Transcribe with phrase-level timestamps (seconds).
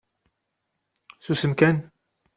[1.19, 1.77] Susem kan!